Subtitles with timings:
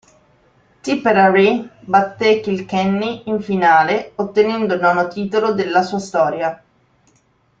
[0.81, 6.63] Tipperary batté Kilkenny in finale, ottenendo il nono titolo della sua storia.